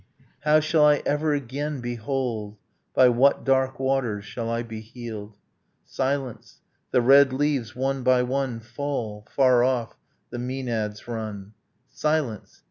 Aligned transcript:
How 0.45 0.61
shall 0.61 0.83
I 0.83 1.03
ever 1.05 1.35
again 1.35 1.79
be 1.79 1.93
whole, 1.93 2.57
By 2.95 3.09
what 3.09 3.43
dark 3.43 3.79
waters 3.79 4.25
shall 4.25 4.49
I 4.49 4.63
be 4.63 4.81
healed?' 4.81 5.37
Silence.... 5.85 6.59
the 6.89 7.01
red 7.03 7.31
leaves, 7.31 7.75
one 7.75 8.01
by 8.01 8.23
one, 8.23 8.61
Fall. 8.61 9.27
Far 9.29 9.63
off, 9.63 9.95
the 10.31 10.39
maenads 10.39 11.07
run. 11.07 11.53
Silence. 11.91 12.59